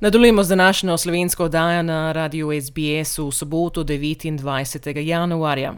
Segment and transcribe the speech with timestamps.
[0.00, 4.98] Nadaljujemo z današnjo slovensko oddajo na radiju SBS v soboto 29.
[4.98, 5.74] januarja.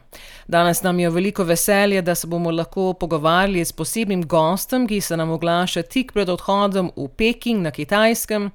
[0.49, 5.17] Danes nam je veliko veselje, da se bomo lahko pogovarjali s posebnim gostom, ki se
[5.17, 8.51] nam oglaša tik pred odhodom v Peking na Kitajskem.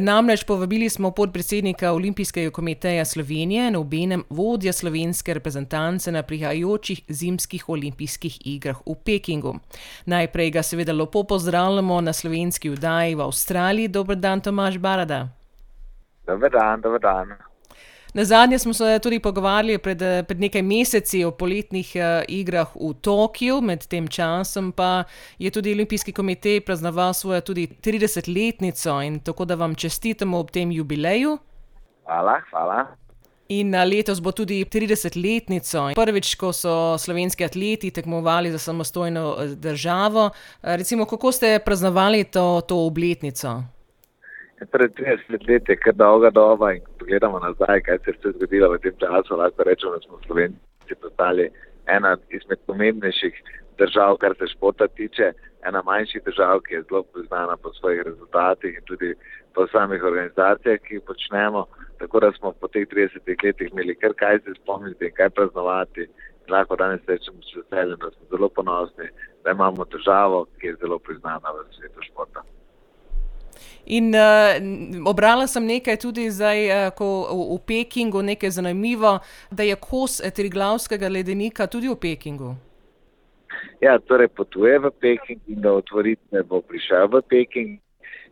[0.00, 7.68] Namreč povabili smo podpredsednika Olimpijskega komiteja Slovenije in obenem vodja slovenske reprezentance na prihajajočih zimskih
[7.68, 9.54] olimpijskih igrah v Pekingu.
[10.06, 13.88] Najprej ga seveda lepo pozdravljamo na slovenski vdaji v Avstraliji.
[13.88, 15.28] Dober dan, Tomaž Barada.
[16.26, 17.51] Dober dan, dober dan.
[18.12, 21.94] Na zadnje smo se tudi pogovarjali pred, pred nekaj meseci o poletnih
[22.28, 25.04] igrah v Tokiu, med tem časom pa
[25.38, 30.72] je tudi Olimpijski komitej praznoval svojo tudi tridesetletnico in tako da vam čestitamo ob tem
[30.72, 31.38] jubileju.
[32.04, 32.86] Hvala, hvala.
[33.48, 40.30] In letos bo tudi tridesetletnico, prvič, ko so slovenski atleti tekmovali za samostojno državo.
[40.62, 43.62] Recimo, kako ste praznovali to, to obletnico?
[44.70, 48.32] Pred trideset leti je kar dolga doba in ko pogledamo nazaj, kaj se je vse
[48.36, 51.48] zgodilo v tem času, lahko rečemo, da smo Slovenci postali
[51.86, 53.42] ena izmed pomembnejših
[53.78, 55.32] držav, kar se športa tiče.
[55.68, 59.14] Ena manjših držav, ki je zelo priznana po svojih rezultatih in tudi
[59.54, 61.66] po samih organizacijah, ki jih počnemo.
[61.98, 66.08] Tako da smo po teh tridesetih letih imeli kar kaj se spomniti in kaj praznovati.
[66.50, 69.08] Lahko danes rečemo z veseljem, da smo zelo ponosni,
[69.44, 72.42] da imamo državo, ki je zelo priznana v svetu športa.
[73.86, 79.18] In uh, brala sem nekaj tudi zdaj, ko v, v Pekingu, nekaj zanimivo,
[79.50, 82.54] da je kos Triglavskega ledenika tudi v Pekingu.
[83.82, 87.70] Ja, torej potuje v Peking in do otvoritve bo prišel v Peking.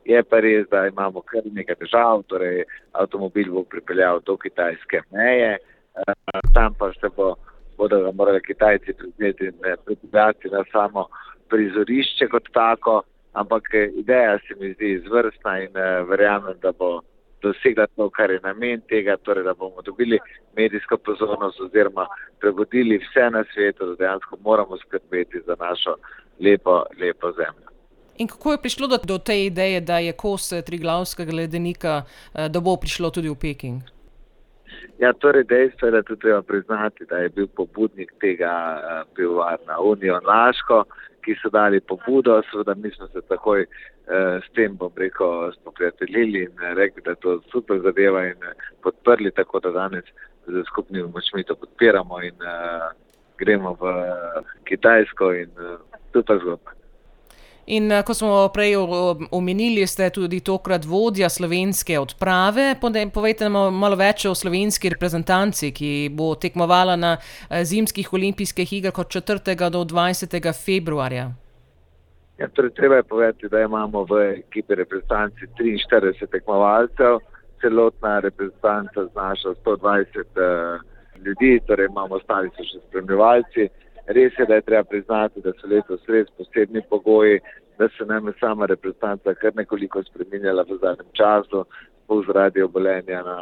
[0.07, 2.65] Je pa res, da imamo kar nekaj težav, torej
[2.97, 5.59] avtomobil bo pripeljal do kitajske meje,
[6.55, 7.35] tam pa se bo,
[7.77, 8.95] bodo ga morali Kitajci
[9.85, 11.07] pripeljati na samo
[11.51, 13.03] prizorišče kot tako.
[13.33, 13.63] Ampak
[13.97, 15.73] ideja se mi zdi izvrstna in
[16.09, 17.01] verjamem, da bo
[17.43, 20.19] dosegla to, kar je namen tega, torej da bomo dobili
[20.57, 22.07] medijsko pozornost oziroma
[22.41, 25.95] prebudili vse na svetu, da dejansko moramo skrbeti za našo
[26.41, 27.71] lepo, lepo zemljo.
[28.19, 32.03] In kako je prišlo do, te ideje, da je kos Triglavskega ledenika,
[32.49, 33.81] da bo prišlo tudi v Peking?
[34.99, 38.53] Ja, torej dejstvo je, da tudi treba priznati, da je bil pobudnik tega
[39.17, 40.85] pivovarna Union Laško,
[41.25, 43.67] ki so dali pobudo, seveda mi smo se takoj
[44.45, 48.41] s tem, bom rekel, spoprijateljili in rekli, da je to super zadeva in
[48.83, 50.05] podprli, tako da danes
[50.47, 52.35] s skupnimi močmi to podpiramo in
[53.39, 53.95] gremo v
[54.65, 55.51] Kitajsko in
[56.13, 56.80] super zgodba.
[57.71, 58.73] In ko smo prej
[59.31, 62.73] omenili, ste tudi tokrat vodja slovenske odprave,
[63.15, 67.13] povejte nam malo več o slovenski reprezentanci, ki bo tekmovala na
[67.47, 71.29] zimskih olimpijskih igrah od četrtega do dvajsetega februarja.
[72.41, 77.21] Ja, torej treba je povedati, da imamo v ekipi reprezentanci triinštirideset tekmovalcev,
[77.61, 80.43] celotna reprezentanca znaša sto dvajset
[81.25, 83.69] ljudi, torej imamo, ostali so še spremljevalci.
[84.11, 87.41] Res je, da je treba priznati, da so letos res posebni pogoji,
[87.79, 91.65] da se nam je sama reprezentanca kar nekoliko spreminjala v zadnjem času,
[92.05, 93.39] sploh zaradi obolenja na,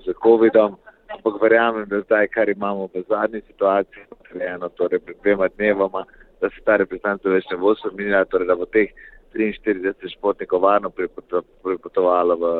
[0.00, 0.78] s covidom.
[1.12, 6.04] Ampak verjamem, da zdaj, kar imamo v zadnji situaciji, narejeno torej pred dvema dnevoma,
[6.40, 8.88] da se ta reprezentanca več ne bo spreminjala, torej da bo teh
[9.36, 12.54] triinštirideset športnikov varno pripotovalo v,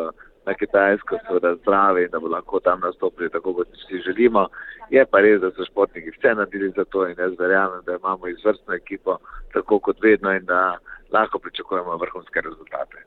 [0.46, 4.48] na Kitajsko, seveda zdravi, in da bodo lahko tam nastopili tako, kot si želimo.
[4.90, 8.28] Je pa res, da so športniki vse naredili za to in jaz verjamem, da imamo
[8.28, 9.18] izvrstno ekipo,
[9.52, 10.78] tako kot vedno, in da
[11.12, 13.04] lahko pričakujemo vrhunske rezultate.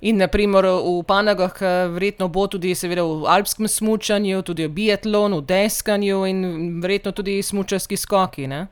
[0.00, 1.60] In na primer v panogah
[1.92, 6.40] verjetno bo tudi seveda v alpskem smučanju, tudi v biatlonu, deskanju in
[6.82, 8.66] verjetno tudi smučarski skoki, ne?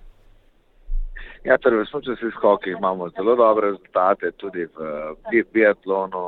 [1.45, 6.23] Ja, torej v smučarskih skokih imamo zelo dobre rezultate, tudi v biatlonu,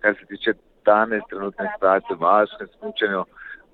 [0.00, 0.54] kar se tiče
[0.86, 3.24] danes trenutne situacije v alpskem smučanju,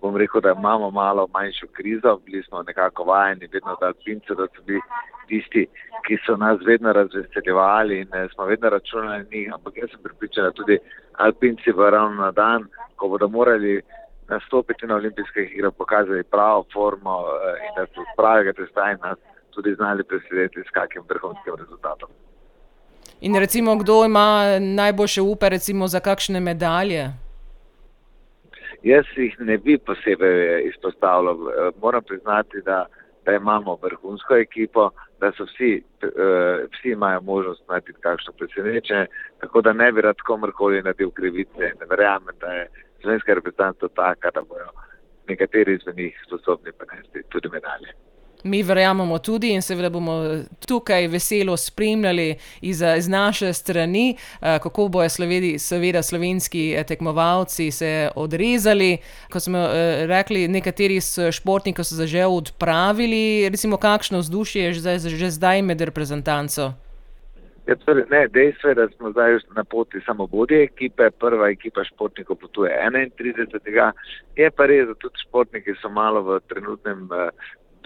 [0.00, 4.46] bom rekel, da imamo malo manjšo krizo, bili smo nekako vajeni vedno od alpincev, da
[4.46, 4.80] so bili
[5.28, 5.66] tisti,
[6.06, 10.44] ki so nas vedno razveseljevali in smo vedno računali na njih, ampak jaz sem prepričan,
[10.44, 10.78] da tudi
[11.12, 12.64] alpinci bojo ravno na dan,
[12.96, 13.82] ko bodo morali
[14.28, 17.24] nastopiti na olimpijskih igrah, pokazali pravo formo
[17.66, 19.18] in da so s pravega testa in nas
[19.56, 22.08] tudi znali presenetiti s kakim vrhunskim rezultatom.
[23.20, 27.02] In recimo, kdo ima najboljše upe recimo za kakšne medalje?
[28.82, 31.38] Jaz jih ne bi posebej izpostavljal,
[31.82, 32.86] moram priznati, da,
[33.24, 35.82] da imamo vrhunsko ekipo, da so vsi,
[36.72, 39.06] vsi imajo možnost najti kakšno presenečenje,
[39.40, 42.68] tako da ne bi rad komurkoli naredil krivice, ne verjamem, da je
[43.00, 44.70] slovenska reprezentanca taka, da bojo
[45.28, 47.92] nekateri izmed njih sposobni prinesti tudi medalje.
[48.44, 50.14] Mi verjamemo tudi in seveda bomo
[50.66, 57.70] tukaj veselo spremljali iz, iz naše strani, eh, kako bojo slovedi, seveda slovenski eh, tekmovalci
[57.70, 58.98] se odrezali.
[59.32, 61.00] Kot smo eh, rekli, nekateri
[61.32, 66.72] športniki so se že odpravili, recimo, kakšno vzdušje je že, že zdaj med reprezentanco.
[67.66, 71.84] Ja, torej, ne, dejstvo je, da smo zdaj na poti samo vodje ekipe, prva ekipa
[71.84, 72.70] športnikov potuje
[73.18, 73.92] 31.
[74.36, 77.08] Je pa res, da tudi športniki so malo v trenutnem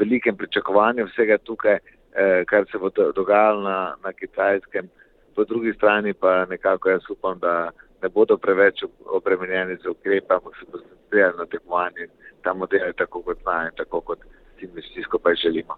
[0.01, 4.89] velikem pričakovanju vsega tukaj, eh, kar se bo dogajalo na, na kitajskem.
[5.35, 7.71] Po drugi strani pa nekako jaz upam, da
[8.03, 12.11] ne bodo preveč obremenjeni z ukrepi, ampak se bodo koncentrirajo na tekmovanje in
[12.43, 14.19] ta model je tako kot znajo in tako kot
[14.59, 15.77] si vsi skupaj želimo.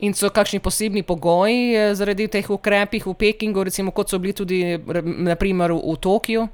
[0.00, 4.32] In so kakšni posebni pogoji eh, zaradi teh ukrepih v Pekingu, recimo kot so bili
[4.32, 4.78] tudi
[5.18, 6.48] naprimer v Tokiu?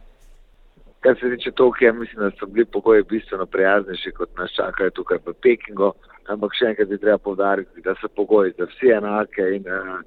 [1.09, 5.19] Kar se tiče Tokija, mislim, da so bili pogoji bistveno prijaznejši kot nas čakajo tukaj
[5.25, 5.93] v Pekingu
[6.33, 10.01] ampak še enkrat bi treba povdariti, da so pogoji za vse enake in uh,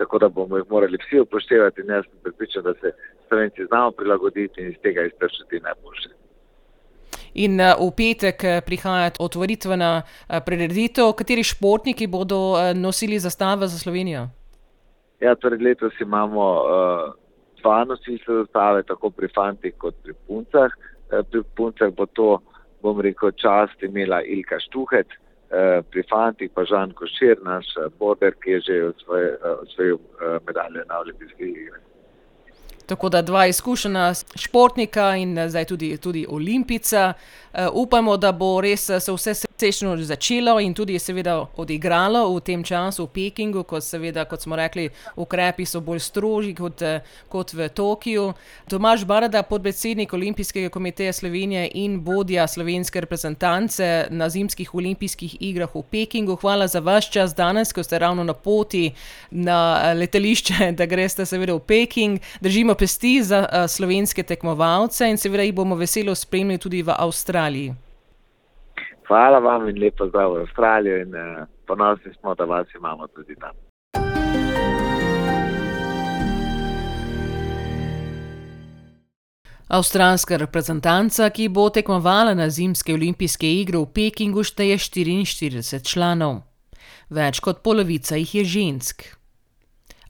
[0.00, 2.92] tako, da bomo jih morali vsi upoštevati in jaz sem pripričan, da se
[3.28, 6.12] Slovenci znamo prilagoditi in iz tega izpršati najboljše.
[7.44, 10.02] In uh, v petek eh, prihaja otvoritvena
[10.44, 14.28] prireditev, kateri športniki bodo nosili zastave za Slovenijo?
[15.22, 17.14] Ja, torej letos imamo uh,
[17.62, 20.74] dva nosilca zastave, tako pri fantih kot pri puncah.
[21.12, 22.36] Uh, pri puncah bo to,
[22.82, 25.22] bom rekel, čast imela Ilka Štuhec, uh,
[25.52, 30.80] Eh, pri fantih pa Žan Košir, naš eh, border, ki je že osvojil eh, medalje
[30.88, 31.91] na olimpijskih igrah.
[32.86, 37.12] Tako da dva izkušena športnika in zdaj tudi, tudi olimpica.
[37.52, 42.64] Uh, upamo, da bo res se vse srečno začelo in tudi seveda odigralo v tem
[42.64, 46.82] času v Pekingu, ko seveda, kot smo rekli, ukrepi so bolj strožji kot,
[47.28, 48.32] kot v Tokiu.
[48.70, 55.82] Tomaž Barada, podpredsednik Olimpijskega komiteja Slovenije in vodja slovenske reprezentance na zimskih olimpijskih igrah v
[55.90, 56.36] Pekingu.
[56.36, 58.90] Hvala za vaš čas danes, ko ste ravno na poti
[59.30, 62.20] na letališče, da greste seveda v Peking.
[62.40, 67.74] Držimo pesti za uh, slovenske tekmovalce in seveda jih bomo veselo spremljali tudi v Avstraliji.
[69.06, 73.36] Hvala vam in lepo zdrav v Avstralijo in uh, ponosni smo, da vas imamo tudi
[73.38, 73.54] tam.
[79.68, 86.42] Avstralska reprezentanca, ki bo tekmovala na zimske olimpijske igre v Pekingu, šteje 44 članov.
[87.10, 89.21] Več kot polovica jih je žensk.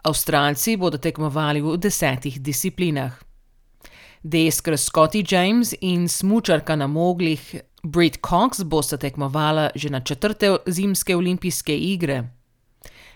[0.03, 3.13] Avstralci bodo tekmovali v desetih disciplinah.
[4.23, 11.17] Deskar Scotty James in smučarka na moglih Brit Cox bosta tekmovala že na četrte zimske
[11.17, 12.25] olimpijske igre.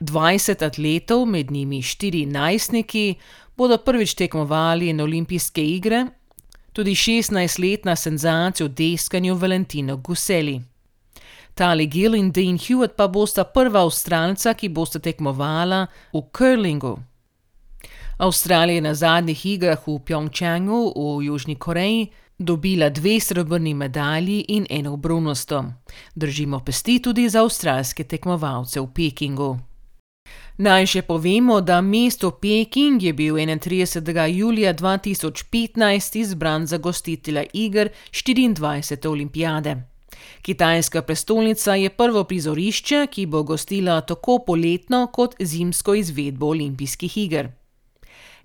[0.00, 3.15] 20 atletov, med njimi štiri najstniki,
[3.56, 6.06] bodo prvič tekmovali na olimpijske igre,
[6.73, 10.61] tudi 16-letna senzacija v deskanju Valentino Guseli.
[11.56, 16.99] Tali Gill in Dean Hewitt pa bosta prva avstralca, ki bosta tekmovala v curlingu.
[18.19, 24.67] Avstralija je na zadnjih igrah v Pjongčangu v Južni Koreji dobila dve srebrni medalji in
[24.70, 25.64] eno bronasto.
[26.14, 29.56] Držimo pesti tudi za avstralske tekmovalce v Pekingu.
[30.59, 34.26] Naj še povemo, da mesto Peking je bil 31.
[34.29, 39.09] julija 2015 izbran za gostitelja iger 24.
[39.09, 39.96] olimpijade.
[40.43, 47.49] Kitajska prestolnica je prvo prizorišče, ki bo gostila tako poletno kot zimsko izvedbo olimpijskih iger.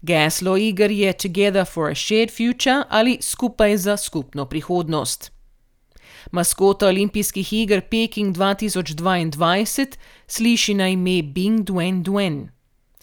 [0.02, 5.32] Geslo iger je Together for a Shared Future ali Skupaj za skupno prihodnost.
[6.32, 9.88] Maskota olimpijskih iger Peking 2022
[10.28, 12.50] sliši na ime Bing Duen Duen.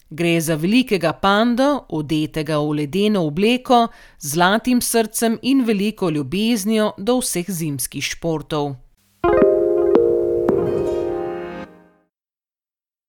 [0.09, 3.87] Gre za velikega panda, odetega v ledeno obleko,
[4.17, 8.73] z zlatim srcem in veliko ljubeznijo do vseh zimskih športov.